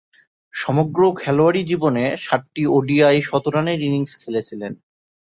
[0.53, 4.71] সমগ্র খেলোয়াড়ী জীবনে সাতটি ওডিআই শতরানের ইনিংস খেলেছিলেন।